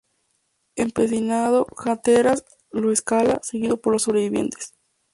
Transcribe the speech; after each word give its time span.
Empecinado, 0.77 1.67
Hatteras 1.77 2.43
lo 2.71 2.91
escala, 2.91 3.39
seguido 3.43 3.77
por 3.77 3.93
los 3.93 4.01
sobrevivientes. 4.01 4.73